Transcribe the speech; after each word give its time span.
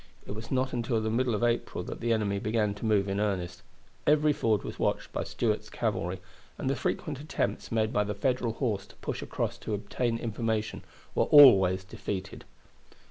It 0.25 0.31
was 0.31 0.49
not 0.49 0.73
until 0.73 0.99
the 0.99 1.11
middle 1.11 1.35
of 1.35 1.43
April 1.43 1.83
that 1.83 1.99
the 1.99 2.11
enemy 2.11 2.39
began 2.39 2.73
to 2.73 2.87
move 2.87 3.07
in 3.07 3.19
earnest. 3.19 3.61
Every 4.07 4.33
ford 4.33 4.63
was 4.63 4.79
watched 4.79 5.13
by 5.13 5.23
Stuart's 5.23 5.69
cavalry, 5.69 6.19
and 6.57 6.67
the 6.67 6.75
frequent 6.75 7.19
attempts 7.19 7.71
made 7.71 7.93
by 7.93 8.03
the 8.03 8.15
Federal 8.15 8.53
horse 8.53 8.87
to 8.87 8.95
push 8.95 9.21
across 9.21 9.59
to 9.59 9.75
obtain 9.75 10.17
information 10.17 10.81
were 11.13 11.25
always 11.25 11.83
defeated. 11.83 12.45